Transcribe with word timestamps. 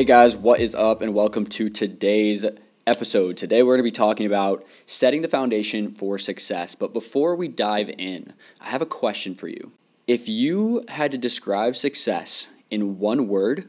Hey 0.00 0.06
guys, 0.06 0.34
what 0.34 0.60
is 0.60 0.74
up, 0.74 1.02
and 1.02 1.12
welcome 1.12 1.44
to 1.44 1.68
today's 1.68 2.46
episode. 2.86 3.36
Today 3.36 3.62
we're 3.62 3.74
going 3.74 3.80
to 3.80 3.82
be 3.82 3.90
talking 3.90 4.24
about 4.24 4.64
setting 4.86 5.20
the 5.20 5.28
foundation 5.28 5.92
for 5.92 6.16
success. 6.16 6.74
But 6.74 6.94
before 6.94 7.36
we 7.36 7.48
dive 7.48 7.90
in, 7.98 8.32
I 8.62 8.70
have 8.70 8.80
a 8.80 8.86
question 8.86 9.34
for 9.34 9.46
you. 9.46 9.72
If 10.06 10.26
you 10.26 10.86
had 10.88 11.10
to 11.10 11.18
describe 11.18 11.76
success 11.76 12.48
in 12.70 12.98
one 12.98 13.28
word, 13.28 13.68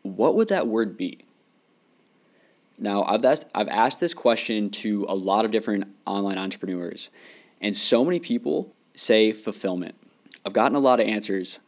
what 0.00 0.34
would 0.34 0.48
that 0.48 0.66
word 0.66 0.96
be? 0.96 1.26
Now, 2.78 3.04
I've 3.04 3.22
asked, 3.22 3.44
I've 3.54 3.68
asked 3.68 4.00
this 4.00 4.14
question 4.14 4.70
to 4.70 5.04
a 5.10 5.14
lot 5.14 5.44
of 5.44 5.50
different 5.50 5.94
online 6.06 6.38
entrepreneurs, 6.38 7.10
and 7.60 7.76
so 7.76 8.02
many 8.02 8.18
people 8.18 8.74
say 8.94 9.30
fulfillment. 9.30 9.94
I've 10.46 10.54
gotten 10.54 10.74
a 10.74 10.80
lot 10.80 11.00
of 11.00 11.06
answers, 11.06 11.58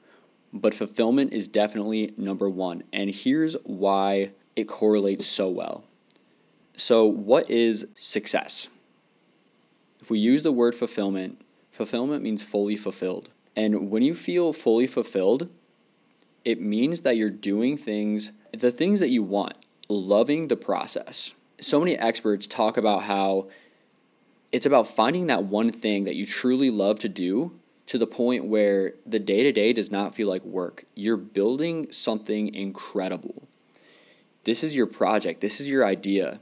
but 0.53 0.75
fulfillment 0.75 1.33
is 1.33 1.49
definitely 1.49 2.13
number 2.17 2.49
one. 2.49 2.83
And 2.93 3.15
here's 3.15 3.55
why 3.65 4.33
it 4.55 4.65
correlates 4.65 5.27
so 5.27 5.49
well. 5.49 5.85
So, 6.75 7.07
what 7.07 7.51
is 7.51 7.87
success? 7.97 8.69
If 10.01 10.11
we 10.11 10.19
use 10.19 10.43
the 10.43 10.53
word 10.53 10.75
fulfillment, 10.75 11.41
fulfillment 11.71 12.23
means 12.23 12.43
fully 12.43 12.77
fulfilled. 12.77 13.31
And 13.55 13.91
when 13.91 14.03
you 14.03 14.15
feel 14.15 14.53
fully 14.53 14.87
fulfilled, 14.87 15.51
it 16.45 16.61
means 16.61 17.03
that 17.03 17.17
you're 17.17 17.31
doing 17.31 17.77
things, 17.77 18.33
the 18.53 18.71
things 18.71 19.01
that 19.01 19.11
you 19.11 19.23
want, 19.23 19.55
loving 19.89 20.49
the 20.49 20.57
process. 20.57 21.35
So 21.61 21.79
many 21.79 21.97
experts 21.97 22.47
talk 22.47 22.77
about 22.77 23.03
how 23.03 23.49
it's 24.51 24.67
about 24.67 24.89
finding 24.89 25.29
that 25.29 25.45
one 25.45 25.71
thing 25.71 26.05
that 26.05 26.17
you 26.17 26.27
truly 26.27 26.71
love 26.71 26.99
to 27.01 27.09
do 27.09 27.59
to 27.87 27.99
the 27.99 28.07
point 28.07 28.45
where 28.45 28.95
the 29.05 29.19
day 29.19 29.43
to 29.43 29.53
day 29.53 29.73
does 29.73 29.91
not 29.91 30.15
feel 30.15 30.29
like 30.29 30.45
work. 30.45 30.85
You're 30.95 31.17
building 31.17 31.91
something 31.91 32.55
incredible. 32.55 33.49
This 34.45 34.65
is 34.65 34.75
your 34.75 34.87
project, 34.87 35.41
this 35.41 35.61
is 35.61 35.69
your 35.69 35.85
idea. 35.85 36.41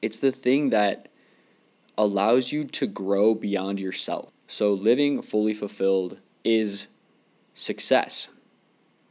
It's 0.00 0.18
the 0.18 0.32
thing 0.32 0.70
that 0.70 1.08
allows 1.96 2.52
you 2.52 2.64
to 2.64 2.86
grow 2.86 3.34
beyond 3.34 3.80
yourself. 3.80 4.30
So, 4.46 4.72
living 4.72 5.22
fully 5.22 5.54
fulfilled 5.54 6.20
is 6.44 6.88
success. 7.54 8.28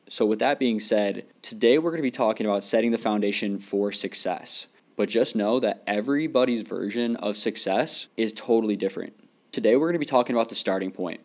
So, 0.08 0.26
with 0.26 0.40
that 0.40 0.60
being 0.60 0.80
said, 0.80 1.26
today 1.42 1.80
we're 1.80 1.90
going 1.90 1.98
to 1.98 2.04
be 2.04 2.12
talking 2.12 2.46
about 2.46 2.64
setting 2.64 2.92
the 2.92 2.98
foundation 2.98 3.58
for 3.58 3.92
success. 3.92 4.68
But 4.96 5.10
just 5.10 5.36
know 5.36 5.60
that 5.60 5.82
everybody's 5.88 6.62
version 6.62 7.16
of 7.16 7.36
success 7.36 8.08
is 8.16 8.32
totally 8.32 8.76
different. 8.76 9.14
Today 9.54 9.76
we're 9.76 9.86
going 9.86 9.94
to 9.94 10.00
be 10.00 10.06
talking 10.06 10.36
about 10.36 10.50
the 10.50 10.56
starting 10.56 10.92
point. 10.92 11.22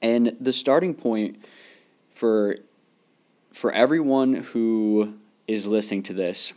And 0.00 0.34
the 0.40 0.54
starting 0.54 0.94
point 0.94 1.44
for 2.14 2.56
for 3.52 3.70
everyone 3.72 4.32
who 4.32 5.18
is 5.46 5.66
listening 5.66 6.02
to 6.04 6.14
this, 6.14 6.54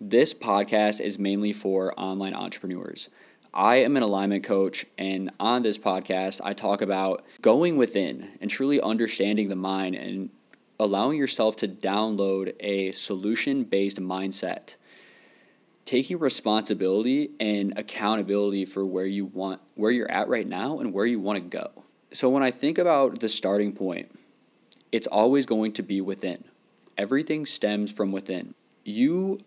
this 0.00 0.32
podcast 0.32 1.00
is 1.00 1.18
mainly 1.18 1.52
for 1.52 1.92
online 1.98 2.34
entrepreneurs. 2.34 3.08
I 3.52 3.76
am 3.78 3.96
an 3.96 4.04
alignment 4.04 4.44
coach, 4.44 4.86
and 4.96 5.30
on 5.40 5.62
this 5.62 5.76
podcast, 5.76 6.40
I 6.44 6.52
talk 6.52 6.80
about 6.80 7.24
going 7.42 7.76
within 7.76 8.38
and 8.40 8.48
truly 8.48 8.80
understanding 8.80 9.48
the 9.48 9.56
mind 9.56 9.96
and 9.96 10.30
allowing 10.78 11.18
yourself 11.18 11.56
to 11.56 11.66
download 11.66 12.54
a 12.60 12.92
solution 12.92 13.64
based 13.64 14.00
mindset 14.00 14.76
taking 15.84 16.18
responsibility 16.18 17.30
and 17.38 17.76
accountability 17.78 18.64
for 18.64 18.84
where 18.84 19.06
you 19.06 19.26
want 19.26 19.60
where 19.74 19.90
you're 19.90 20.10
at 20.10 20.28
right 20.28 20.46
now 20.46 20.78
and 20.78 20.92
where 20.92 21.06
you 21.06 21.20
want 21.20 21.38
to 21.38 21.58
go. 21.58 21.84
So 22.12 22.28
when 22.28 22.42
I 22.42 22.50
think 22.50 22.78
about 22.78 23.18
the 23.18 23.28
starting 23.28 23.72
point, 23.72 24.10
it's 24.92 25.06
always 25.06 25.46
going 25.46 25.72
to 25.72 25.82
be 25.82 26.00
within. 26.00 26.44
Everything 26.96 27.44
stems 27.44 27.92
from 27.92 28.12
within. 28.12 28.54
You 28.84 29.40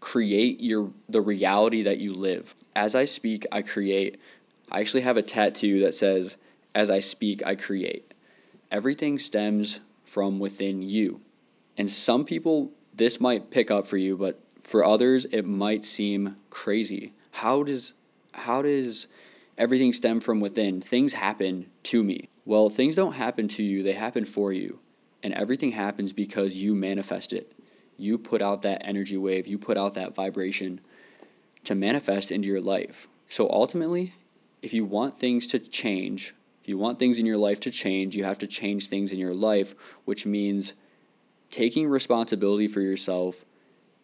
create 0.00 0.60
your 0.60 0.92
the 1.08 1.20
reality 1.20 1.82
that 1.82 1.98
you 1.98 2.14
live. 2.14 2.54
As 2.76 2.94
I 2.94 3.04
speak, 3.04 3.44
I 3.50 3.62
create. 3.62 4.20
I 4.70 4.80
actually 4.80 5.02
have 5.02 5.16
a 5.16 5.22
tattoo 5.22 5.80
that 5.80 5.94
says 5.94 6.36
as 6.74 6.90
I 6.90 7.00
speak, 7.00 7.44
I 7.44 7.54
create. 7.54 8.12
Everything 8.70 9.18
stems 9.18 9.80
from 10.04 10.38
within 10.38 10.82
you. 10.82 11.20
And 11.76 11.90
some 11.90 12.24
people 12.24 12.70
this 12.94 13.20
might 13.20 13.50
pick 13.50 13.70
up 13.70 13.86
for 13.86 13.96
you, 13.96 14.16
but 14.16 14.38
for 14.60 14.84
others, 14.84 15.24
it 15.26 15.46
might 15.46 15.84
seem 15.84 16.36
crazy. 16.50 17.12
How 17.32 17.62
does 17.62 17.94
how 18.32 18.62
does 18.62 19.08
everything 19.58 19.92
stem 19.92 20.20
from 20.20 20.40
within? 20.40 20.80
Things 20.80 21.14
happen 21.14 21.66
to 21.84 22.04
me. 22.04 22.28
Well, 22.44 22.68
things 22.68 22.94
don't 22.94 23.14
happen 23.14 23.48
to 23.48 23.62
you, 23.62 23.82
they 23.82 23.92
happen 23.92 24.24
for 24.24 24.52
you. 24.52 24.80
And 25.22 25.34
everything 25.34 25.72
happens 25.72 26.12
because 26.12 26.56
you 26.56 26.74
manifest 26.74 27.32
it. 27.32 27.52
You 27.98 28.16
put 28.16 28.40
out 28.40 28.62
that 28.62 28.82
energy 28.84 29.16
wave, 29.16 29.46
you 29.46 29.58
put 29.58 29.76
out 29.76 29.94
that 29.94 30.14
vibration 30.14 30.80
to 31.64 31.74
manifest 31.74 32.32
into 32.32 32.48
your 32.48 32.60
life. 32.60 33.06
So 33.28 33.48
ultimately, 33.50 34.14
if 34.62 34.72
you 34.72 34.84
want 34.84 35.16
things 35.16 35.46
to 35.48 35.58
change, 35.58 36.34
if 36.62 36.68
you 36.68 36.78
want 36.78 36.98
things 36.98 37.18
in 37.18 37.26
your 37.26 37.36
life 37.36 37.60
to 37.60 37.70
change, 37.70 38.14
you 38.14 38.24
have 38.24 38.38
to 38.38 38.46
change 38.46 38.88
things 38.88 39.12
in 39.12 39.18
your 39.18 39.34
life, 39.34 39.74
which 40.04 40.24
means 40.24 40.72
taking 41.50 41.88
responsibility 41.88 42.66
for 42.66 42.80
yourself 42.80 43.44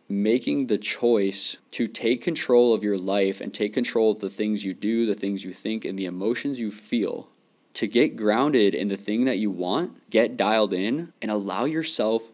making 0.09 0.67
the 0.67 0.79
choice 0.79 1.59
to 1.73 1.87
take 1.87 2.23
control 2.23 2.73
of 2.73 2.85
your 2.85 2.99
life 2.99 3.41
and 3.41 3.53
take 3.53 3.73
control 3.73 4.13
of 4.13 4.21
the 4.21 4.31
things 4.31 4.65
you 4.65 4.73
do, 4.73 5.07
the 5.07 5.15
things 5.15 5.45
you 5.45 5.53
think, 5.53 5.85
and 5.85 5.99
the 5.99 6.07
emotions 6.07 6.59
you 6.59 6.71
feel. 6.71 7.29
To 7.75 7.87
get 7.87 8.17
grounded 8.17 8.75
in 8.75 8.89
the 8.89 8.97
thing 8.97 9.25
that 9.25 9.39
you 9.39 9.51
want, 9.51 10.09
get 10.11 10.37
dialed 10.37 10.73
in, 10.73 11.13
and 11.21 11.31
allow 11.31 11.65
yourself 11.65 12.33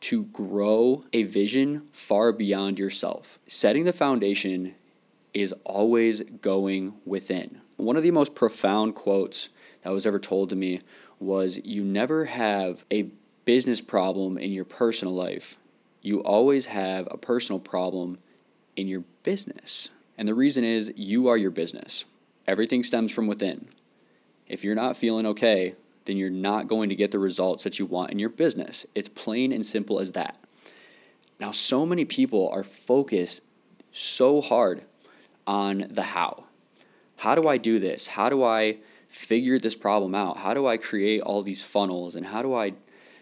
to 0.00 0.24
grow 0.24 1.04
a 1.12 1.22
vision 1.22 1.82
far 1.90 2.32
beyond 2.32 2.78
yourself. 2.78 3.38
Setting 3.46 3.84
the 3.84 3.92
foundation 3.92 4.74
is 5.32 5.54
always 5.64 6.22
going 6.22 6.94
within. 7.04 7.60
One 7.76 7.96
of 7.96 8.02
the 8.02 8.10
most 8.10 8.34
profound 8.34 8.94
quotes 8.94 9.48
that 9.82 9.92
was 9.92 10.06
ever 10.06 10.18
told 10.18 10.50
to 10.50 10.56
me 10.56 10.80
was 11.18 11.60
You 11.64 11.84
never 11.84 12.26
have 12.26 12.84
a 12.90 13.10
business 13.44 13.80
problem 13.80 14.36
in 14.36 14.52
your 14.52 14.64
personal 14.64 15.14
life 15.14 15.56
you 16.06 16.20
always 16.20 16.66
have 16.66 17.08
a 17.10 17.16
personal 17.16 17.58
problem 17.58 18.18
in 18.76 18.86
your 18.86 19.02
business. 19.24 19.88
And 20.16 20.28
the 20.28 20.36
reason 20.36 20.62
is 20.62 20.92
you 20.94 21.26
are 21.26 21.36
your 21.36 21.50
business. 21.50 22.04
Everything 22.46 22.84
stems 22.84 23.10
from 23.10 23.26
within. 23.26 23.66
If 24.46 24.62
you're 24.62 24.76
not 24.76 24.96
feeling 24.96 25.26
okay, 25.26 25.74
then 26.04 26.16
you're 26.16 26.30
not 26.30 26.68
going 26.68 26.90
to 26.90 26.94
get 26.94 27.10
the 27.10 27.18
results 27.18 27.64
that 27.64 27.80
you 27.80 27.86
want 27.86 28.12
in 28.12 28.20
your 28.20 28.28
business. 28.28 28.86
It's 28.94 29.08
plain 29.08 29.52
and 29.52 29.66
simple 29.66 29.98
as 29.98 30.12
that. 30.12 30.38
Now, 31.40 31.50
so 31.50 31.84
many 31.84 32.04
people 32.04 32.48
are 32.50 32.62
focused 32.62 33.40
so 33.90 34.40
hard 34.40 34.84
on 35.44 35.86
the 35.90 36.02
how. 36.02 36.44
How 37.18 37.34
do 37.34 37.48
I 37.48 37.58
do 37.58 37.80
this? 37.80 38.06
How 38.06 38.28
do 38.28 38.44
I 38.44 38.78
figure 39.08 39.58
this 39.58 39.74
problem 39.74 40.14
out? 40.14 40.36
How 40.36 40.54
do 40.54 40.68
I 40.68 40.76
create 40.76 41.20
all 41.22 41.42
these 41.42 41.64
funnels? 41.64 42.14
And 42.14 42.26
how 42.26 42.38
do 42.38 42.54
I 42.54 42.70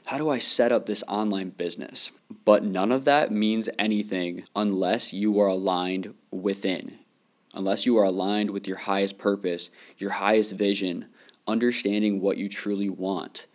how 0.06 0.18
do 0.18 0.28
I 0.28 0.38
set 0.38 0.70
up 0.70 0.86
this 0.86 1.02
online 1.08 1.50
business? 1.50 2.12
But 2.44 2.62
none 2.62 2.92
of 2.92 3.04
that 3.06 3.32
means 3.32 3.68
anything 3.78 4.44
unless 4.54 5.12
you 5.12 5.40
are 5.40 5.46
aligned 5.46 6.14
within, 6.30 6.98
unless 7.54 7.86
you 7.86 7.96
are 7.96 8.04
aligned 8.04 8.50
with 8.50 8.68
your 8.68 8.76
highest 8.78 9.16
purpose, 9.16 9.70
your 9.96 10.10
highest 10.10 10.52
vision, 10.52 11.06
understanding 11.46 12.20
what 12.20 12.36
you 12.36 12.48
truly 12.48 12.90
want. 12.90 13.46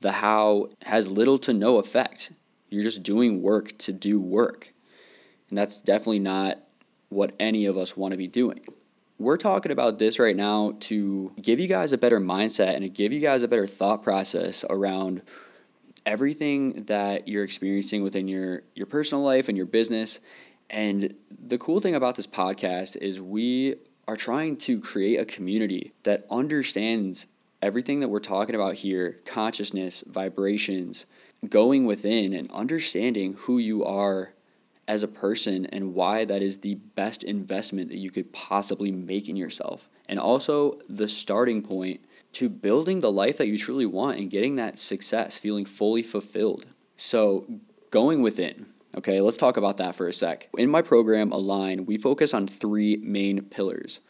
The 0.00 0.12
how 0.12 0.68
has 0.86 1.08
little 1.08 1.38
to 1.38 1.52
no 1.52 1.78
effect. 1.78 2.32
You're 2.68 2.82
just 2.82 3.02
doing 3.02 3.42
work 3.42 3.76
to 3.78 3.92
do 3.92 4.20
work. 4.20 4.72
And 5.48 5.58
that's 5.58 5.80
definitely 5.80 6.20
not 6.20 6.58
what 7.08 7.34
any 7.38 7.66
of 7.66 7.76
us 7.76 7.96
want 7.96 8.12
to 8.12 8.18
be 8.18 8.26
doing. 8.26 8.60
We're 9.18 9.36
talking 9.36 9.70
about 9.70 9.98
this 9.98 10.18
right 10.18 10.34
now 10.34 10.76
to 10.80 11.32
give 11.40 11.60
you 11.60 11.68
guys 11.68 11.92
a 11.92 11.98
better 11.98 12.18
mindset 12.18 12.74
and 12.74 12.82
to 12.82 12.88
give 12.88 13.12
you 13.12 13.20
guys 13.20 13.42
a 13.42 13.48
better 13.48 13.66
thought 13.66 14.02
process 14.02 14.64
around 14.68 15.22
everything 16.06 16.84
that 16.84 17.28
you're 17.28 17.44
experiencing 17.44 18.02
within 18.02 18.28
your 18.28 18.62
your 18.74 18.86
personal 18.86 19.22
life 19.22 19.48
and 19.48 19.56
your 19.56 19.66
business. 19.66 20.20
And 20.70 21.14
the 21.30 21.58
cool 21.58 21.80
thing 21.80 21.94
about 21.94 22.16
this 22.16 22.26
podcast 22.26 22.96
is 22.96 23.20
we 23.20 23.76
are 24.08 24.16
trying 24.16 24.56
to 24.56 24.80
create 24.80 25.20
a 25.20 25.24
community 25.24 25.92
that 26.02 26.24
understands 26.30 27.26
everything 27.60 28.00
that 28.00 28.08
we're 28.08 28.18
talking 28.18 28.54
about 28.54 28.74
here, 28.74 29.18
consciousness, 29.24 30.02
vibrations, 30.06 31.06
going 31.48 31.86
within 31.86 32.32
and 32.32 32.50
understanding 32.50 33.34
who 33.34 33.58
you 33.58 33.84
are 33.84 34.32
as 34.92 35.02
a 35.02 35.08
person 35.08 35.64
and 35.66 35.94
why 35.94 36.22
that 36.26 36.42
is 36.42 36.58
the 36.58 36.74
best 36.74 37.22
investment 37.22 37.88
that 37.88 37.96
you 37.96 38.10
could 38.10 38.30
possibly 38.30 38.92
make 38.92 39.26
in 39.26 39.36
yourself. 39.36 39.88
And 40.06 40.20
also 40.20 40.78
the 40.86 41.08
starting 41.08 41.62
point 41.62 42.02
to 42.32 42.50
building 42.50 43.00
the 43.00 43.10
life 43.10 43.38
that 43.38 43.48
you 43.48 43.56
truly 43.56 43.86
want 43.86 44.18
and 44.18 44.28
getting 44.28 44.56
that 44.56 44.78
success, 44.78 45.38
feeling 45.38 45.64
fully 45.64 46.02
fulfilled. 46.02 46.66
So, 46.98 47.46
going 47.90 48.20
within, 48.20 48.66
okay, 48.98 49.22
let's 49.22 49.38
talk 49.38 49.56
about 49.56 49.78
that 49.78 49.94
for 49.94 50.06
a 50.06 50.12
sec. 50.12 50.50
In 50.58 50.70
my 50.70 50.82
program, 50.82 51.32
Align, 51.32 51.86
we 51.86 51.96
focus 51.96 52.34
on 52.34 52.46
three 52.46 52.96
main 52.96 53.40
pillars 53.42 54.00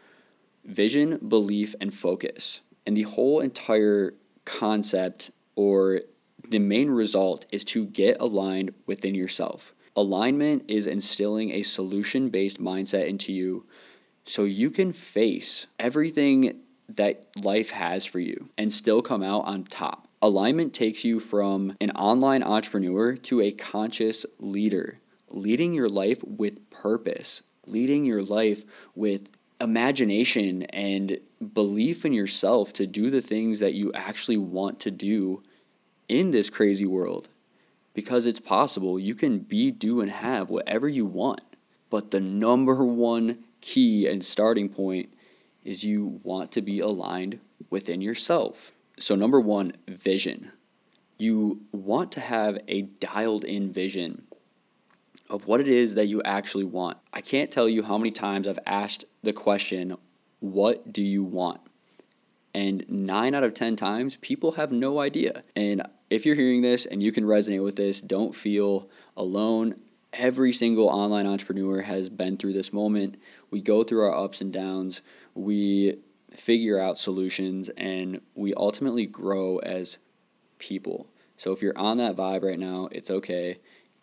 vision, 0.64 1.19
belief, 1.29 1.76
and 1.81 1.94
focus. 1.94 2.61
And 2.87 2.96
the 2.96 3.02
whole 3.02 3.38
entire 3.38 4.14
concept 4.44 5.31
or 5.55 6.00
the 6.49 6.58
main 6.58 6.90
result 6.90 7.46
is 7.52 7.64
to 7.67 7.87
get 7.87 8.20
aligned 8.20 8.75
within 8.87 9.14
yourself. 9.14 9.73
Alignment 9.94 10.64
is 10.68 10.86
instilling 10.86 11.50
a 11.50 11.62
solution 11.62 12.30
based 12.30 12.60
mindset 12.60 13.08
into 13.08 13.32
you 13.32 13.66
so 14.24 14.44
you 14.44 14.70
can 14.70 14.92
face 14.92 15.66
everything 15.78 16.62
that 16.88 17.26
life 17.42 17.70
has 17.70 18.06
for 18.06 18.18
you 18.18 18.48
and 18.56 18.72
still 18.72 19.02
come 19.02 19.22
out 19.22 19.44
on 19.44 19.64
top. 19.64 20.08
Alignment 20.22 20.72
takes 20.72 21.04
you 21.04 21.20
from 21.20 21.76
an 21.80 21.90
online 21.92 22.42
entrepreneur 22.42 23.16
to 23.16 23.40
a 23.40 23.50
conscious 23.50 24.24
leader, 24.38 25.00
leading 25.28 25.72
your 25.72 25.88
life 25.88 26.22
with 26.24 26.70
purpose, 26.70 27.42
leading 27.66 28.04
your 28.04 28.22
life 28.22 28.90
with 28.94 29.30
imagination 29.60 30.62
and 30.64 31.18
belief 31.52 32.04
in 32.04 32.12
yourself 32.12 32.72
to 32.74 32.86
do 32.86 33.10
the 33.10 33.20
things 33.20 33.58
that 33.58 33.74
you 33.74 33.92
actually 33.94 34.36
want 34.36 34.80
to 34.80 34.90
do 34.90 35.42
in 36.08 36.30
this 36.30 36.50
crazy 36.50 36.86
world. 36.86 37.28
Because 37.94 38.24
it's 38.26 38.40
possible 38.40 38.98
you 38.98 39.14
can 39.14 39.40
be, 39.40 39.70
do, 39.70 40.00
and 40.00 40.10
have 40.10 40.50
whatever 40.50 40.88
you 40.88 41.04
want. 41.04 41.42
But 41.90 42.10
the 42.10 42.20
number 42.20 42.84
one 42.84 43.44
key 43.60 44.06
and 44.06 44.24
starting 44.24 44.68
point 44.68 45.12
is 45.64 45.84
you 45.84 46.20
want 46.22 46.50
to 46.52 46.62
be 46.62 46.80
aligned 46.80 47.40
within 47.70 48.00
yourself. 48.00 48.72
So, 48.98 49.14
number 49.14 49.40
one, 49.40 49.72
vision. 49.88 50.52
You 51.18 51.62
want 51.70 52.12
to 52.12 52.20
have 52.20 52.58
a 52.66 52.82
dialed 52.82 53.44
in 53.44 53.72
vision 53.72 54.26
of 55.30 55.46
what 55.46 55.60
it 55.60 55.68
is 55.68 55.94
that 55.94 56.06
you 56.06 56.20
actually 56.24 56.64
want. 56.64 56.98
I 57.12 57.20
can't 57.20 57.50
tell 57.50 57.68
you 57.68 57.82
how 57.82 57.96
many 57.96 58.10
times 58.10 58.46
I've 58.46 58.58
asked 58.66 59.04
the 59.22 59.32
question, 59.32 59.96
What 60.40 60.92
do 60.92 61.02
you 61.02 61.22
want? 61.22 61.60
And 62.54 62.84
nine 62.88 63.34
out 63.34 63.44
of 63.44 63.54
10 63.54 63.76
times, 63.76 64.16
people 64.16 64.52
have 64.52 64.70
no 64.70 64.98
idea. 64.98 65.42
And 65.56 65.82
if 66.12 66.26
you're 66.26 66.34
hearing 66.34 66.60
this 66.60 66.84
and 66.84 67.02
you 67.02 67.10
can 67.10 67.24
resonate 67.24 67.64
with 67.64 67.76
this, 67.76 68.00
don't 68.02 68.34
feel 68.34 68.88
alone. 69.16 69.74
Every 70.12 70.52
single 70.52 70.88
online 70.88 71.26
entrepreneur 71.26 71.80
has 71.80 72.10
been 72.10 72.36
through 72.36 72.52
this 72.52 72.70
moment. 72.70 73.16
We 73.50 73.62
go 73.62 73.82
through 73.82 74.04
our 74.04 74.24
ups 74.24 74.42
and 74.42 74.52
downs, 74.52 75.00
we 75.34 75.96
figure 76.30 76.78
out 76.78 76.98
solutions, 76.98 77.70
and 77.70 78.20
we 78.34 78.52
ultimately 78.54 79.06
grow 79.06 79.56
as 79.58 79.96
people. 80.58 81.06
So 81.38 81.50
if 81.50 81.62
you're 81.62 81.78
on 81.78 81.96
that 81.96 82.14
vibe 82.14 82.42
right 82.42 82.58
now, 82.58 82.90
it's 82.92 83.10
okay. 83.10 83.58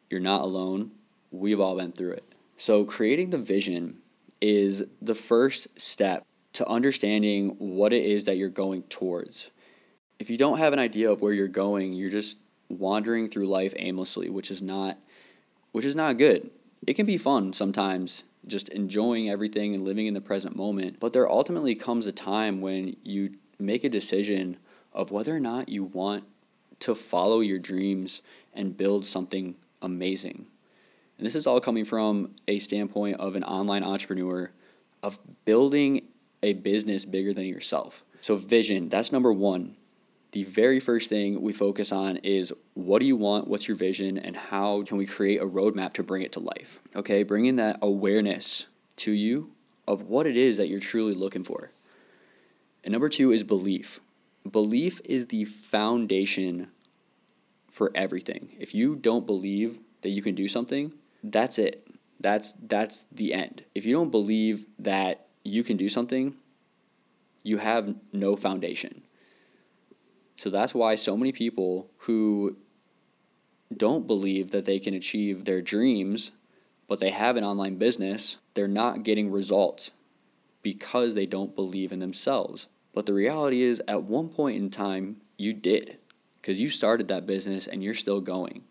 You're 0.10 0.20
not 0.20 0.42
alone. 0.42 0.92
We've 1.32 1.60
all 1.60 1.78
been 1.78 1.92
through 1.92 2.14
it. 2.14 2.24
So 2.58 2.86
creating 2.86 3.30
the 3.30 3.38
vision 3.38 4.00
is 4.42 4.84
the 5.00 5.16
first 5.16 5.68
step 5.80 6.26
to 6.54 6.68
understanding 6.68 7.50
what 7.60 7.94
it 7.94 8.04
is 8.04 8.26
that 8.26 8.38
you're 8.38 8.50
going 8.50 8.82
towards. 8.84 9.52
If 10.20 10.30
you 10.30 10.38
don't 10.38 10.58
have 10.58 10.74
an 10.74 10.80
idea 10.80 11.12
of 11.12 11.22
where 11.22 11.34
you're 11.34 11.48
going, 11.48 11.94
you're 11.94 12.10
just 12.10 12.38
wandering 12.68 13.28
through 13.28 13.48
life 13.48 13.74
aimlessly, 13.78 14.30
which 14.30 14.52
is 14.52 14.62
not 14.62 14.98
which 15.72 15.86
is 15.86 15.96
not 15.96 16.18
good. 16.18 16.50
It 16.86 16.96
can 16.96 17.06
be 17.06 17.18
fun 17.18 17.54
sometimes 17.54 18.24
just 18.48 18.70
enjoying 18.70 19.30
everything 19.30 19.74
and 19.74 19.84
living 19.84 20.08
in 20.08 20.14
the 20.14 20.22
present 20.22 20.56
moment, 20.56 21.00
but 21.00 21.14
there 21.14 21.30
ultimately 21.30 21.76
comes 21.76 22.08
a 22.08 22.12
time 22.12 22.62
when 22.62 22.96
you 23.04 23.36
make 23.60 23.84
a 23.84 23.90
decision 23.90 24.58
of 24.94 25.12
whether 25.12 25.36
or 25.36 25.40
not 25.40 25.70
you 25.70 25.84
want 25.84 26.24
to 26.80 26.96
follow 26.96 27.42
your 27.42 27.60
dreams 27.60 28.22
and 28.54 28.78
build 28.78 29.06
something 29.06 29.56
amazing. 29.82 30.48
And 31.18 31.26
this 31.26 31.36
is 31.36 31.46
all 31.46 31.60
coming 31.60 31.86
from 31.86 32.34
a 32.48 32.60
standpoint 32.60 33.20
of 33.20 33.36
an 33.36 33.44
online 33.44 33.84
entrepreneur 33.84 34.52
of 35.04 35.20
building 35.46 36.08
a 36.42 36.54
business 36.54 37.06
bigger 37.06 37.34
than 37.34 37.46
yourself. 37.46 38.04
So, 38.22 38.36
vision, 38.36 38.90
that's 38.90 39.12
number 39.12 39.32
one. 39.32 39.76
The 40.32 40.44
very 40.44 40.80
first 40.80 41.10
thing 41.10 41.42
we 41.42 41.54
focus 41.54 41.92
on 41.92 42.18
is 42.18 42.54
what 42.76 43.00
do 43.00 43.06
you 43.06 43.16
want? 43.16 43.48
What's 43.48 43.68
your 43.68 43.78
vision? 43.78 44.18
And 44.18 44.36
how 44.36 44.84
can 44.84 44.98
we 44.98 45.06
create 45.06 45.42
a 45.42 45.46
roadmap 45.46 45.94
to 45.94 46.04
bring 46.04 46.22
it 46.22 46.32
to 46.34 46.40
life? 46.40 46.80
Okay, 46.96 47.24
bringing 47.24 47.56
that 47.56 47.80
awareness 47.82 48.68
to 48.98 49.12
you 49.12 49.52
of 49.88 50.04
what 50.04 50.28
it 50.28 50.38
is 50.38 50.58
that 50.58 50.68
you're 50.68 50.80
truly 50.80 51.16
looking 51.16 51.44
for. 51.44 51.72
And 52.84 52.92
number 52.92 53.10
two 53.10 53.32
is 53.32 53.44
belief. 53.44 54.00
Belief 54.50 55.02
is 55.04 55.28
the 55.28 55.46
foundation 55.46 56.70
for 57.68 57.92
everything. 57.96 58.56
If 58.60 58.76
you 58.76 58.96
don't 58.96 59.26
believe 59.26 59.80
that 60.02 60.10
you 60.10 60.22
can 60.22 60.36
do 60.36 60.48
something, 60.48 60.94
that's 61.24 61.58
it. 61.58 61.88
That's 62.20 62.54
that's 62.54 63.08
the 63.12 63.34
end. 63.34 63.64
If 63.74 63.86
you 63.86 63.96
don't 63.96 64.12
believe 64.12 64.66
that 64.78 65.28
you 65.44 65.64
can 65.64 65.78
do 65.78 65.90
something, 65.90 66.36
you 67.44 67.58
have 67.58 67.96
no 68.14 68.36
foundation. 68.36 69.04
So 70.40 70.50
that's 70.50 70.74
why 70.74 70.96
so 70.96 71.18
many 71.18 71.34
people 71.34 71.92
who 71.98 72.56
don't 73.76 74.08
believe 74.08 74.52
that 74.52 74.64
they 74.64 74.80
can 74.80 74.94
achieve 74.94 75.44
their 75.44 75.62
dreams, 75.62 76.32
but 76.88 77.02
they 77.02 77.10
have 77.10 77.36
an 77.36 77.44
online 77.44 77.76
business, 77.76 78.38
they're 78.54 78.66
not 78.66 79.04
getting 79.04 79.30
results 79.30 79.92
because 80.62 81.14
they 81.14 81.26
don't 81.26 81.58
believe 81.58 81.92
in 81.92 82.00
themselves. 82.00 82.68
But 82.94 83.06
the 83.06 83.14
reality 83.14 83.64
is, 83.64 83.82
at 83.86 84.04
one 84.04 84.30
point 84.30 84.56
in 84.56 84.70
time, 84.70 85.18
you 85.38 85.54
did 85.54 85.98
because 86.42 86.62
you 86.62 86.70
started 86.70 87.10
that 87.10 87.28
business 87.28 87.68
and 87.68 87.84
you're 87.84 87.94
still 87.94 88.22
going. 88.22 88.64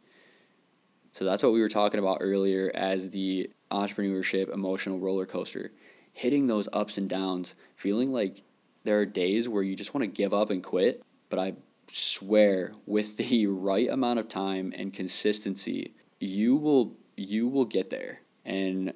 So 1.13 1.27
that's 1.27 1.43
what 1.43 1.53
we 1.53 1.61
were 1.61 1.69
talking 1.69 2.01
about 2.01 2.19
earlier 2.23 2.71
as 2.75 3.11
the 3.11 3.51
entrepreneurship 3.71 4.51
emotional 4.51 5.01
roller 5.01 5.27
coaster 5.27 5.71
hitting 6.15 6.47
those 6.47 6.67
ups 6.73 6.97
and 6.97 7.11
downs, 7.11 7.55
feeling 7.77 8.11
like 8.11 8.41
there 8.85 8.99
are 8.99 9.07
days 9.07 9.51
where 9.51 9.63
you 9.63 9.77
just 9.77 9.93
want 9.93 10.03
to 10.03 10.23
give 10.23 10.33
up 10.33 10.49
and 10.49 10.65
quit, 10.65 11.03
but 11.29 11.39
I 11.39 11.55
swear 11.91 12.73
with 12.87 13.17
the 13.17 13.47
right 13.49 13.89
amount 13.89 14.19
of 14.19 14.29
time 14.29 14.73
and 14.77 14.93
consistency, 14.93 15.93
you 16.21 16.57
will 16.57 16.97
you 17.17 17.49
will 17.49 17.65
get 17.65 17.91
there. 17.91 18.21
And 18.45 18.93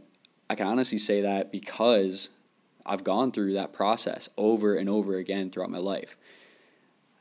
I 0.49 0.55
can 0.55 0.67
honestly 0.67 0.99
say 0.99 1.23
that 1.23 1.51
because 1.51 2.29
I've 2.87 3.05
gone 3.05 3.33
through 3.33 3.55
that 3.55 3.73
process 3.73 4.29
over 4.37 4.77
and 4.77 4.89
over 4.89 5.17
again 5.17 5.51
throughout 5.51 5.71
my 5.71 5.79
life. 5.79 6.17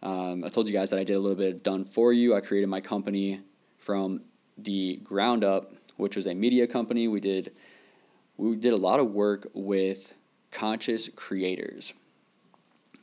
Um, 0.03 0.43
I 0.43 0.49
told 0.49 0.67
you 0.67 0.73
guys 0.73 0.89
that 0.89 0.99
I 0.99 1.03
did 1.03 1.13
a 1.13 1.19
little 1.19 1.37
bit 1.37 1.49
of 1.49 1.63
done 1.63 1.85
for 1.85 2.13
you. 2.13 2.35
I 2.35 2.41
created 2.41 2.67
my 2.67 2.81
company 2.81 3.41
from 3.77 4.21
the 4.57 4.99
ground 5.03 5.43
up, 5.43 5.73
which 5.97 6.15
was 6.15 6.27
a 6.27 6.33
media 6.33 6.67
company. 6.67 7.07
We 7.07 7.19
did 7.19 7.51
we 8.37 8.55
did 8.55 8.73
a 8.73 8.77
lot 8.77 8.99
of 8.99 9.11
work 9.11 9.47
with 9.53 10.15
conscious 10.51 11.09
creators. 11.09 11.93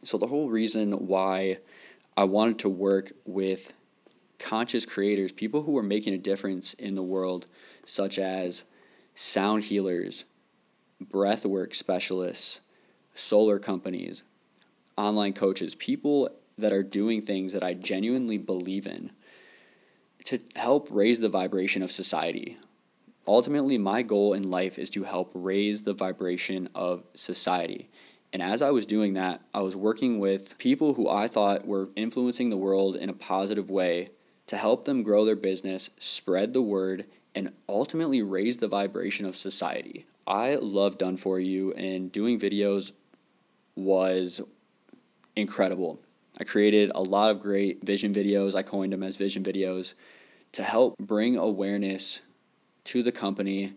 So, 0.02 0.18
the 0.18 0.26
whole 0.26 0.48
reason 0.48 0.92
why 0.92 1.58
I 2.18 2.24
wanted 2.24 2.58
to 2.58 2.68
work 2.68 3.12
with 3.24 3.74
conscious 4.40 4.84
creators, 4.84 5.30
people 5.30 5.62
who 5.62 5.78
are 5.78 5.84
making 5.84 6.14
a 6.14 6.18
difference 6.18 6.74
in 6.74 6.96
the 6.96 7.02
world, 7.02 7.46
such 7.86 8.18
as 8.18 8.64
sound 9.14 9.62
healers, 9.62 10.24
breathwork 11.00 11.76
specialists, 11.76 12.58
solar 13.14 13.60
companies, 13.60 14.24
online 14.96 15.32
coaches, 15.32 15.76
people 15.76 16.28
that 16.56 16.72
are 16.72 16.82
doing 16.82 17.20
things 17.20 17.52
that 17.52 17.62
I 17.62 17.74
genuinely 17.74 18.36
believe 18.36 18.88
in 18.88 19.12
to 20.24 20.40
help 20.56 20.88
raise 20.90 21.20
the 21.20 21.28
vibration 21.28 21.84
of 21.84 21.92
society. 21.92 22.56
Ultimately, 23.28 23.78
my 23.78 24.02
goal 24.02 24.34
in 24.34 24.50
life 24.50 24.76
is 24.76 24.90
to 24.90 25.04
help 25.04 25.30
raise 25.34 25.82
the 25.82 25.94
vibration 25.94 26.68
of 26.74 27.04
society. 27.14 27.88
And 28.32 28.42
as 28.42 28.60
I 28.60 28.70
was 28.70 28.86
doing 28.86 29.14
that, 29.14 29.40
I 29.54 29.62
was 29.62 29.74
working 29.74 30.18
with 30.18 30.58
people 30.58 30.94
who 30.94 31.08
I 31.08 31.28
thought 31.28 31.66
were 31.66 31.88
influencing 31.96 32.50
the 32.50 32.56
world 32.56 32.96
in 32.96 33.08
a 33.08 33.14
positive 33.14 33.70
way 33.70 34.08
to 34.46 34.56
help 34.56 34.84
them 34.84 35.02
grow 35.02 35.24
their 35.24 35.36
business, 35.36 35.90
spread 35.98 36.52
the 36.52 36.62
word, 36.62 37.06
and 37.34 37.52
ultimately 37.68 38.22
raise 38.22 38.58
the 38.58 38.68
vibration 38.68 39.26
of 39.26 39.36
society. 39.36 40.06
I 40.26 40.56
love 40.56 40.98
Done 40.98 41.16
For 41.16 41.40
You, 41.40 41.72
and 41.72 42.12
doing 42.12 42.38
videos 42.38 42.92
was 43.76 44.40
incredible. 45.36 46.00
I 46.40 46.44
created 46.44 46.92
a 46.94 47.00
lot 47.00 47.30
of 47.30 47.40
great 47.40 47.84
vision 47.84 48.12
videos. 48.12 48.54
I 48.54 48.62
coined 48.62 48.92
them 48.92 49.02
as 49.02 49.16
vision 49.16 49.42
videos 49.42 49.94
to 50.52 50.62
help 50.62 50.96
bring 50.98 51.36
awareness 51.36 52.20
to 52.84 53.02
the 53.02 53.12
company 53.12 53.74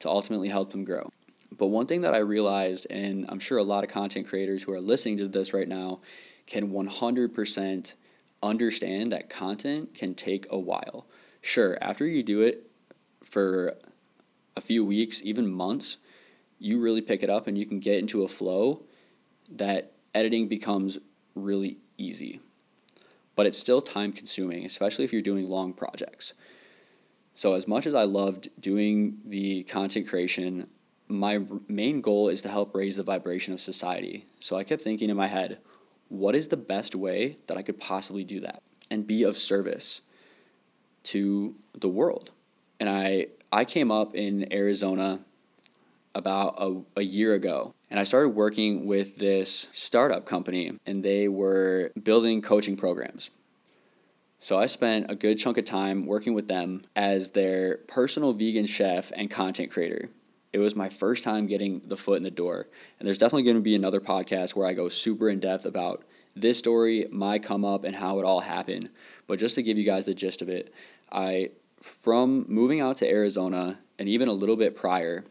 to 0.00 0.08
ultimately 0.08 0.48
help 0.48 0.70
them 0.70 0.84
grow. 0.84 1.10
But 1.56 1.66
one 1.66 1.86
thing 1.86 2.02
that 2.02 2.14
I 2.14 2.18
realized, 2.18 2.86
and 2.90 3.26
I'm 3.28 3.40
sure 3.40 3.58
a 3.58 3.62
lot 3.62 3.84
of 3.84 3.90
content 3.90 4.28
creators 4.28 4.62
who 4.62 4.72
are 4.72 4.80
listening 4.80 5.18
to 5.18 5.28
this 5.28 5.52
right 5.52 5.68
now 5.68 6.00
can 6.46 6.70
100% 6.70 7.94
understand 8.42 9.12
that 9.12 9.28
content 9.28 9.94
can 9.94 10.14
take 10.14 10.46
a 10.50 10.58
while. 10.58 11.06
Sure, 11.42 11.76
after 11.80 12.06
you 12.06 12.22
do 12.22 12.40
it 12.42 12.70
for 13.22 13.76
a 14.56 14.60
few 14.60 14.84
weeks, 14.84 15.20
even 15.24 15.50
months, 15.50 15.96
you 16.58 16.80
really 16.80 17.00
pick 17.00 17.22
it 17.22 17.30
up 17.30 17.46
and 17.46 17.56
you 17.56 17.66
can 17.66 17.80
get 17.80 17.98
into 17.98 18.22
a 18.22 18.28
flow 18.28 18.82
that 19.50 19.92
editing 20.14 20.48
becomes 20.48 20.98
really 21.34 21.78
easy. 21.98 22.40
But 23.36 23.46
it's 23.46 23.58
still 23.58 23.80
time 23.80 24.12
consuming, 24.12 24.64
especially 24.66 25.04
if 25.04 25.12
you're 25.12 25.22
doing 25.22 25.48
long 25.48 25.72
projects. 25.72 26.34
So, 27.34 27.54
as 27.54 27.66
much 27.66 27.86
as 27.86 27.94
I 27.94 28.02
loved 28.02 28.50
doing 28.60 29.18
the 29.24 29.62
content 29.62 30.08
creation, 30.08 30.68
my 31.10 31.40
main 31.68 32.00
goal 32.00 32.28
is 32.28 32.40
to 32.42 32.48
help 32.48 32.74
raise 32.74 32.96
the 32.96 33.02
vibration 33.02 33.52
of 33.52 33.60
society. 33.60 34.24
So, 34.38 34.56
I 34.56 34.64
kept 34.64 34.80
thinking 34.80 35.10
in 35.10 35.16
my 35.16 35.26
head, 35.26 35.58
what 36.08 36.34
is 36.34 36.48
the 36.48 36.56
best 36.56 36.94
way 36.94 37.38
that 37.46 37.58
I 37.58 37.62
could 37.62 37.78
possibly 37.78 38.24
do 38.24 38.40
that? 38.40 38.62
and 38.90 39.06
be 39.06 39.22
of 39.22 39.36
service 39.36 40.00
to 41.04 41.54
the 41.78 41.88
world. 41.88 42.32
And 42.78 42.88
I 42.88 43.28
I 43.52 43.64
came 43.64 43.90
up 43.90 44.14
in 44.14 44.52
Arizona 44.52 45.20
about 46.14 46.54
a, 46.58 46.82
a 46.96 47.02
year 47.02 47.34
ago 47.34 47.72
and 47.90 48.00
I 48.00 48.02
started 48.02 48.30
working 48.30 48.84
with 48.86 49.18
this 49.18 49.68
startup 49.72 50.26
company 50.26 50.78
and 50.86 51.02
they 51.02 51.28
were 51.28 51.92
building 52.02 52.42
coaching 52.42 52.76
programs. 52.76 53.30
So 54.40 54.58
I 54.58 54.66
spent 54.66 55.10
a 55.10 55.14
good 55.14 55.36
chunk 55.36 55.58
of 55.58 55.64
time 55.64 56.06
working 56.06 56.32
with 56.32 56.48
them 56.48 56.82
as 56.96 57.30
their 57.30 57.76
personal 57.76 58.32
vegan 58.32 58.64
chef 58.64 59.12
and 59.14 59.30
content 59.30 59.70
creator. 59.70 60.08
It 60.52 60.58
was 60.58 60.74
my 60.74 60.88
first 60.88 61.22
time 61.22 61.46
getting 61.46 61.78
the 61.80 61.96
foot 61.96 62.18
in 62.18 62.24
the 62.24 62.30
door. 62.30 62.66
And 62.98 63.06
there's 63.06 63.18
definitely 63.18 63.44
going 63.44 63.56
to 63.56 63.62
be 63.62 63.76
another 63.76 64.00
podcast 64.00 64.54
where 64.54 64.66
I 64.66 64.72
go 64.72 64.88
super 64.88 65.28
in 65.28 65.38
depth 65.38 65.64
about 65.64 66.04
this 66.34 66.58
story, 66.58 67.06
my 67.10 67.38
come 67.38 67.64
up, 67.64 67.84
and 67.84 67.94
how 67.94 68.18
it 68.18 68.24
all 68.24 68.40
happened. 68.40 68.90
But 69.26 69.38
just 69.38 69.54
to 69.56 69.62
give 69.62 69.78
you 69.78 69.84
guys 69.84 70.06
the 70.06 70.14
gist 70.14 70.42
of 70.42 70.48
it, 70.48 70.72
I, 71.12 71.50
from 71.80 72.46
moving 72.48 72.80
out 72.80 72.96
to 72.98 73.08
Arizona 73.08 73.78
and 73.98 74.08
even 74.08 74.28
a 74.28 74.32
little 74.32 74.56
bit 74.56 74.74
prior, 74.74 75.24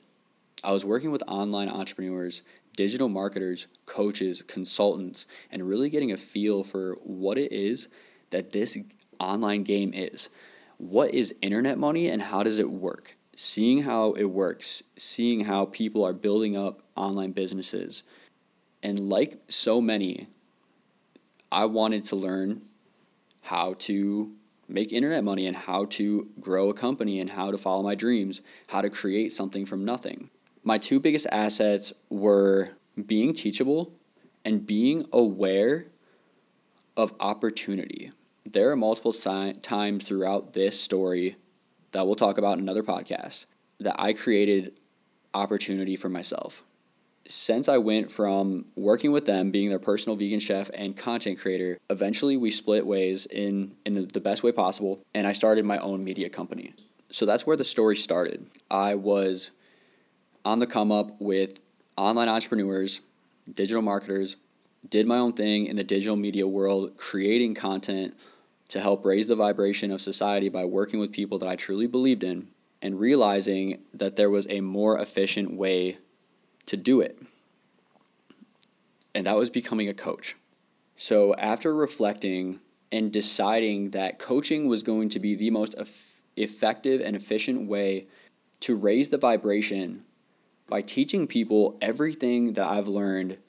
I 0.64 0.72
was 0.72 0.86
working 0.86 1.12
with 1.12 1.24
online 1.28 1.70
entrepreneurs, 1.70 2.42
digital 2.76 3.10
marketers, 3.10 3.68
coaches, 3.86 4.42
consultants, 4.48 5.26
and 5.52 5.68
really 5.68 5.90
getting 5.90 6.12
a 6.12 6.18
feel 6.18 6.64
for 6.64 6.96
what 7.04 7.38
it 7.38 7.52
is 7.52 7.90
that 8.30 8.52
this 8.52 8.78
online 9.20 9.64
game 9.64 9.92
is. 9.94 10.30
What 10.78 11.14
is 11.14 11.36
internet 11.42 11.78
money 11.78 12.08
and 12.08 12.22
how 12.22 12.44
does 12.44 12.58
it 12.58 12.72
work? 12.72 13.18
Seeing 13.42 13.84
how 13.84 14.12
it 14.12 14.26
works, 14.26 14.84
seeing 14.98 15.46
how 15.46 15.64
people 15.64 16.04
are 16.04 16.12
building 16.12 16.58
up 16.58 16.82
online 16.98 17.32
businesses. 17.32 18.04
And 18.84 19.00
like 19.00 19.40
so 19.48 19.80
many, 19.80 20.28
I 21.50 21.64
wanted 21.64 22.04
to 22.04 22.18
learn 22.18 22.64
how 23.44 23.76
to 23.80 24.34
make 24.68 24.92
internet 24.92 25.24
money 25.24 25.48
and 25.48 25.56
how 25.56 25.86
to 25.86 26.30
grow 26.42 26.70
a 26.70 26.74
company 26.74 27.22
and 27.22 27.30
how 27.30 27.50
to 27.50 27.58
follow 27.58 27.82
my 27.82 27.96
dreams, 27.96 28.42
how 28.68 28.82
to 28.82 28.90
create 28.90 29.32
something 29.32 29.66
from 29.66 29.86
nothing. 29.86 30.30
My 30.66 30.78
two 30.78 31.00
biggest 31.00 31.26
assets 31.32 31.94
were 32.10 32.72
being 33.08 33.34
teachable 33.34 33.94
and 34.44 34.68
being 34.68 35.08
aware 35.14 35.86
of 36.98 37.14
opportunity. 37.22 38.12
There 38.46 38.70
are 38.70 38.76
multiple 38.76 39.14
si- 39.14 39.54
times 39.62 40.04
throughout 40.04 40.52
this 40.52 40.78
story 40.78 41.38
that 41.92 42.06
we'll 42.06 42.16
talk 42.16 42.38
about 42.38 42.54
in 42.54 42.60
another 42.60 42.84
podcast 42.84 43.46
that 43.80 43.96
I 43.98 44.14
created 44.14 44.74
opportunity 45.34 45.96
for 45.96 46.10
myself 46.10 46.64
since 47.30 47.70
I 47.70 47.78
went 47.78 48.12
from 48.12 48.66
working 48.76 49.12
with 49.12 49.26
them, 49.26 49.52
being 49.52 49.70
their 49.70 49.80
personal 49.80 50.16
vegan 50.16 50.40
chef 50.40 50.72
and 50.74 50.98
content 50.98 51.40
creator, 51.40 51.78
eventually 51.90 52.36
we 52.36 52.50
split 52.50 52.88
ways 52.88 53.28
in, 53.28 53.76
in 53.86 54.08
the 54.12 54.20
best 54.20 54.42
way 54.42 54.52
possible, 54.52 55.00
and 55.14 55.28
I 55.28 55.32
started 55.34 55.64
my 55.64 55.78
own 55.78 56.04
media 56.04 56.28
company. 56.28 56.74
So 57.12 57.28
that's 57.28 57.46
where 57.46 57.56
the 57.56 57.64
story 57.64 57.96
started. 57.96 58.48
I 58.72 58.96
was 58.96 59.52
on 60.44 60.58
the 60.58 60.66
come 60.66 60.92
up 60.92 61.22
with 61.22 61.62
online 61.98 62.30
entrepreneurs, 62.30 63.02
digital 63.54 63.84
marketers, 63.84 64.36
did 64.88 65.06
my 65.06 65.18
own 65.20 65.34
thing 65.34 65.68
in 65.68 65.76
the 65.76 65.84
digital 65.84 66.16
media 66.16 66.48
world, 66.48 66.98
creating 66.98 67.54
content 67.54 68.16
to 68.70 68.80
help 68.80 69.04
raise 69.04 69.28
the 69.28 69.36
vibration 69.36 69.92
of 69.92 70.00
society 70.00 70.48
by 70.50 70.64
working 70.64 71.00
with 71.00 71.12
people 71.12 71.38
that 71.40 71.50
I 71.50 71.56
truly 71.56 71.88
believed 71.88 72.24
in 72.24 72.48
and 72.82 73.00
realizing 73.00 73.82
that 73.94 74.16
there 74.16 74.30
was 74.30 74.48
a 74.50 74.62
more 74.62 74.98
efficient 74.98 75.54
way 75.54 75.98
to 76.66 76.78
do 76.78 77.02
it. 77.02 77.20
And 79.14 79.26
that 79.26 79.36
was 79.36 79.50
becoming 79.50 79.90
a 79.90 79.94
coach. 79.94 80.36
So 80.96 81.36
after 81.36 81.74
reflecting 81.74 82.60
and 82.92 83.12
deciding 83.12 83.92
that 83.92 84.20
coaching 84.20 84.68
was 84.68 84.84
going 84.84 85.10
to 85.10 85.20
be 85.20 85.36
the 85.36 85.50
most 85.50 85.76
effective 86.38 87.02
and 87.02 87.16
efficient 87.16 87.68
way 87.68 88.08
to 88.62 88.76
raise 88.76 89.10
the 89.10 89.18
vibration 89.18 90.04
by 90.68 90.82
teaching 90.82 91.26
people 91.28 91.78
everything 91.82 92.54
that 92.54 92.66
I've 92.66 92.88
learned 92.88 93.40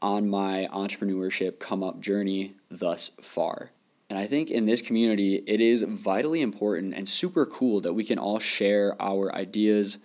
on 0.00 0.28
my 0.28 0.68
entrepreneurship 0.72 1.58
come 1.58 1.82
up 1.82 2.00
journey 2.00 2.54
thus 2.70 3.10
far. 3.20 3.70
And 4.12 4.18
I 4.18 4.26
think 4.26 4.50
in 4.50 4.66
this 4.66 4.82
community, 4.82 5.36
it 5.46 5.58
is 5.58 5.82
vitally 5.84 6.42
important 6.42 6.92
and 6.92 7.08
super 7.08 7.46
cool 7.46 7.80
that 7.80 7.94
we 7.94 8.04
can 8.04 8.18
all 8.18 8.38
share 8.38 8.94
our 9.00 9.34
ideas, 9.34 9.96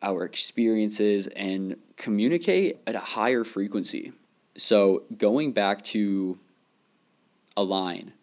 our 0.00 0.24
experiences 0.24 1.26
and 1.26 1.76
communicate 1.98 2.78
at 2.86 2.94
a 2.94 2.98
higher 2.98 3.44
frequency. 3.44 4.12
So, 4.56 5.02
going 5.14 5.52
back 5.52 5.84
to 5.84 6.38
align, 7.58 8.14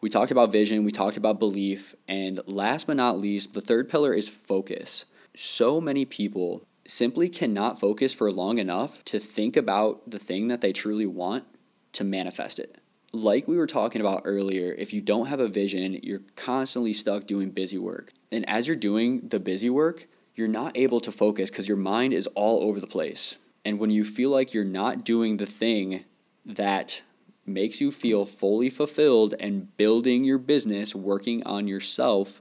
we 0.00 0.10
talked 0.10 0.32
about 0.32 0.50
vision, 0.50 0.82
we 0.82 0.90
talked 0.90 1.16
about 1.16 1.38
belief, 1.38 1.94
and 2.08 2.40
last 2.44 2.88
but 2.88 2.96
not 2.96 3.20
least, 3.20 3.54
the 3.54 3.60
third 3.60 3.88
pillar 3.88 4.12
is 4.12 4.28
focus. 4.28 5.04
So 5.32 5.80
many 5.80 6.04
people 6.04 6.66
simply 6.88 7.28
cannot 7.28 7.78
focus 7.78 8.12
for 8.12 8.32
long 8.32 8.58
enough 8.58 9.04
to 9.04 9.20
think 9.20 9.56
about 9.56 10.10
the 10.10 10.18
thing 10.18 10.48
that 10.48 10.60
they 10.60 10.72
truly 10.72 11.06
want 11.06 11.44
to 11.92 12.02
manifest 12.02 12.58
it. 12.58 12.80
Like 13.12 13.48
we 13.48 13.56
were 13.56 13.66
talking 13.66 14.00
about 14.00 14.22
earlier, 14.24 14.72
if 14.78 14.92
you 14.92 15.00
don't 15.00 15.26
have 15.26 15.40
a 15.40 15.48
vision, 15.48 15.98
you're 16.02 16.22
constantly 16.36 16.92
stuck 16.92 17.26
doing 17.26 17.50
busy 17.50 17.76
work. 17.76 18.12
And 18.30 18.48
as 18.48 18.68
you're 18.68 18.76
doing 18.76 19.28
the 19.28 19.40
busy 19.40 19.68
work, 19.68 20.06
you're 20.36 20.46
not 20.46 20.78
able 20.78 21.00
to 21.00 21.10
focus 21.10 21.50
because 21.50 21.66
your 21.66 21.76
mind 21.76 22.12
is 22.12 22.28
all 22.28 22.62
over 22.68 22.78
the 22.78 22.86
place. 22.86 23.36
And 23.64 23.80
when 23.80 23.90
you 23.90 24.04
feel 24.04 24.30
like 24.30 24.54
you're 24.54 24.64
not 24.64 25.04
doing 25.04 25.38
the 25.38 25.46
thing 25.46 26.04
that 26.46 27.02
makes 27.44 27.80
you 27.80 27.90
feel 27.90 28.24
fully 28.26 28.70
fulfilled 28.70 29.34
and 29.40 29.76
building 29.76 30.22
your 30.22 30.38
business, 30.38 30.94
working 30.94 31.44
on 31.44 31.66
yourself, 31.66 32.40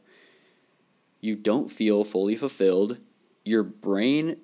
you 1.20 1.36
don't 1.36 1.72
feel 1.72 2.04
fully 2.04 2.36
fulfilled. 2.36 3.00
Your 3.44 3.64
brain 3.64 4.38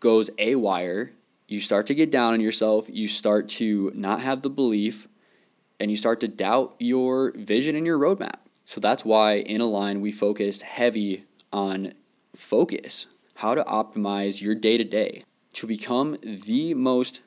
goes 0.00 0.30
awire. 0.30 1.12
You 1.46 1.60
start 1.60 1.86
to 1.86 1.94
get 1.94 2.10
down 2.10 2.34
on 2.34 2.40
yourself. 2.40 2.88
You 2.92 3.06
start 3.06 3.48
to 3.50 3.92
not 3.94 4.20
have 4.20 4.42
the 4.42 4.50
belief 4.50 5.06
and 5.80 5.90
you 5.90 5.96
start 5.96 6.20
to 6.20 6.28
doubt 6.28 6.76
your 6.78 7.32
vision 7.32 7.74
and 7.74 7.86
your 7.86 7.98
roadmap. 7.98 8.36
So 8.66 8.80
that's 8.80 9.04
why 9.04 9.38
in 9.38 9.60
Align 9.60 10.00
we 10.00 10.12
focused 10.12 10.62
heavy 10.62 11.24
on 11.52 11.94
focus, 12.36 13.06
how 13.36 13.54
to 13.54 13.64
optimize 13.64 14.40
your 14.40 14.54
day 14.54 14.78
to 14.78 14.84
day 14.84 15.24
to 15.54 15.66
become 15.66 16.18
the 16.22 16.74
most 16.74 17.22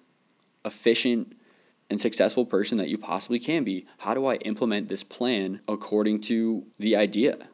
efficient 0.63 1.35
and 1.89 1.99
successful 1.99 2.45
person 2.45 2.77
that 2.77 2.89
you 2.89 2.97
possibly 2.97 3.39
can 3.39 3.63
be. 3.63 3.85
How 3.99 4.13
do 4.13 4.25
I 4.25 4.35
implement 4.35 4.87
this 4.87 5.03
plan 5.03 5.59
according 5.67 6.21
to 6.21 6.65
the 6.79 6.95
idea? 6.95 7.49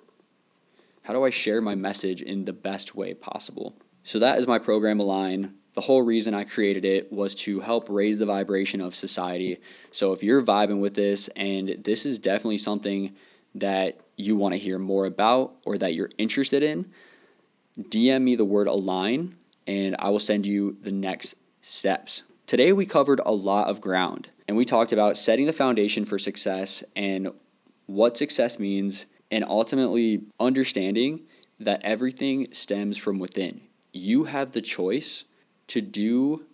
How 1.05 1.13
do 1.13 1.25
I 1.25 1.31
share 1.31 1.61
my 1.61 1.75
message 1.75 2.21
in 2.21 2.45
the 2.45 2.53
best 2.53 2.93
way 2.93 3.13
possible? 3.13 3.73
So, 4.03 4.19
that 4.19 4.37
is 4.37 4.47
my 4.47 4.59
program 4.59 4.99
Align. 4.99 5.55
The 5.79 5.85
whole 5.85 6.01
reason 6.01 6.33
I 6.33 6.43
created 6.43 6.83
it 6.83 7.09
was 7.09 7.33
to 7.35 7.61
help 7.61 7.87
raise 7.87 8.19
the 8.19 8.25
vibration 8.25 8.81
of 8.81 8.93
society. 8.93 9.59
So, 9.91 10.11
if 10.11 10.21
you're 10.21 10.41
vibing 10.41 10.81
with 10.81 10.93
this 10.93 11.29
and 11.37 11.69
this 11.69 12.05
is 12.05 12.19
definitely 12.19 12.57
something 12.57 13.15
that 13.55 13.97
you 14.17 14.35
want 14.35 14.55
to 14.55 14.59
hear 14.59 14.77
more 14.77 15.05
about 15.05 15.53
or 15.65 15.77
that 15.77 15.93
you're 15.93 16.09
interested 16.17 16.63
in, 16.63 16.91
DM 17.79 18.23
me 18.23 18.35
the 18.35 18.43
word 18.43 18.67
align 18.67 19.37
and 19.67 19.95
I 19.99 20.09
will 20.09 20.19
send 20.19 20.45
you 20.45 20.75
the 20.81 20.91
next 20.91 21.35
steps. 21.61 22.23
Today, 22.45 22.73
we 22.73 22.85
covered 22.85 23.21
a 23.25 23.31
lot 23.31 23.69
of 23.69 23.79
ground 23.79 24.31
and 24.49 24.57
we 24.57 24.65
talked 24.65 24.91
about 24.91 25.17
setting 25.17 25.45
the 25.45 25.53
foundation 25.53 26.03
for 26.03 26.19
success 26.19 26.83
and 26.97 27.31
what 27.85 28.17
success 28.17 28.59
means, 28.59 29.05
and 29.31 29.45
ultimately 29.47 30.23
understanding 30.41 31.21
that 31.57 31.79
everything 31.85 32.51
stems 32.51 32.97
from 32.97 33.17
within. 33.17 33.61
You 33.93 34.25
have 34.25 34.51
the 34.51 34.61
choice 34.61 35.23
to 35.69 35.81
do 35.81 36.45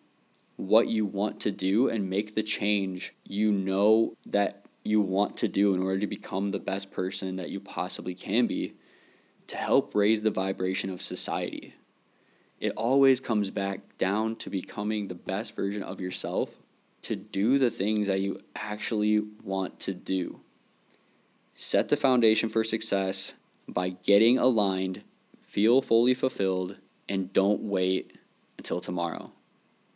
what 0.57 0.87
you 0.87 1.05
want 1.05 1.39
to 1.41 1.51
do 1.51 1.89
and 1.89 2.09
make 2.09 2.35
the 2.35 2.43
change 2.43 3.13
you 3.25 3.51
know 3.51 4.15
that 4.25 4.65
you 4.83 5.01
want 5.01 5.35
to 5.37 5.47
do 5.47 5.73
in 5.73 5.81
order 5.81 5.99
to 5.99 6.07
become 6.07 6.51
the 6.51 6.59
best 6.59 6.91
person 6.91 7.35
that 7.37 7.49
you 7.49 7.59
possibly 7.59 8.13
can 8.13 8.45
be 8.45 8.73
to 9.47 9.57
help 9.57 9.95
raise 9.95 10.21
the 10.21 10.31
vibration 10.31 10.89
of 10.89 11.01
society. 11.01 11.73
It 12.59 12.73
always 12.77 13.19
comes 13.19 13.51
back 13.51 13.97
down 13.97 14.35
to 14.37 14.49
becoming 14.49 15.07
the 15.07 15.15
best 15.15 15.55
version 15.55 15.81
of 15.81 15.99
yourself 15.99 16.57
to 17.03 17.15
do 17.15 17.57
the 17.57 17.69
things 17.69 18.07
that 18.07 18.21
you 18.21 18.37
actually 18.55 19.21
want 19.43 19.79
to 19.81 19.93
do. 19.93 20.41
Set 21.53 21.89
the 21.89 21.97
foundation 21.97 22.49
for 22.49 22.63
success 22.63 23.33
by 23.67 23.89
getting 23.89 24.37
aligned, 24.37 25.03
feel 25.41 25.81
fully 25.81 26.13
fulfilled, 26.13 26.79
and 27.07 27.31
don't 27.31 27.61
wait 27.61 28.17
until 28.57 28.81
tomorrow. 28.81 29.31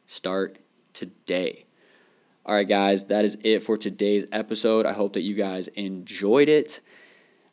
Start 0.07 0.59
today. 0.93 1.65
All 2.45 2.55
right, 2.55 2.67
guys, 2.67 3.05
that 3.05 3.25
is 3.25 3.37
it 3.43 3.61
for 3.61 3.77
today's 3.77 4.25
episode. 4.31 4.85
I 4.85 4.93
hope 4.93 5.13
that 5.13 5.21
you 5.21 5.35
guys 5.35 5.67
enjoyed 5.69 6.49
it. 6.49 6.81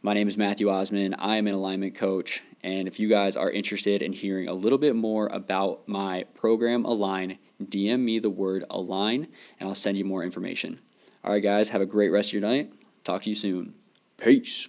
My 0.00 0.14
name 0.14 0.28
is 0.28 0.36
Matthew 0.36 0.70
Osman. 0.70 1.14
I 1.14 1.36
am 1.36 1.46
an 1.46 1.54
alignment 1.54 1.94
coach. 1.94 2.42
And 2.62 2.88
if 2.88 2.98
you 2.98 3.08
guys 3.08 3.36
are 3.36 3.50
interested 3.50 4.02
in 4.02 4.12
hearing 4.12 4.48
a 4.48 4.52
little 4.52 4.78
bit 4.78 4.96
more 4.96 5.28
about 5.28 5.86
my 5.86 6.24
program 6.34 6.84
Align, 6.84 7.38
DM 7.62 8.00
me 8.00 8.18
the 8.18 8.30
word 8.30 8.64
Align 8.70 9.28
and 9.60 9.68
I'll 9.68 9.74
send 9.74 9.98
you 9.98 10.04
more 10.04 10.24
information. 10.24 10.80
All 11.24 11.32
right, 11.32 11.42
guys, 11.42 11.68
have 11.70 11.80
a 11.80 11.86
great 11.86 12.10
rest 12.10 12.30
of 12.30 12.34
your 12.34 12.42
night. 12.42 12.72
Talk 13.04 13.22
to 13.22 13.28
you 13.28 13.34
soon. 13.34 13.74
Peace. 14.16 14.68